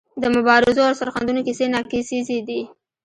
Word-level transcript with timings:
د 0.21 0.23
مبارزو 0.35 0.81
او 0.87 0.93
سرښندنو 0.99 1.45
کیسې 1.47 1.65
ناکیسیزې 1.73 2.39
دي. 2.47 2.61